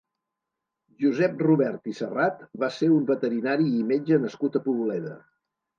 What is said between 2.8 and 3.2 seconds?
ser un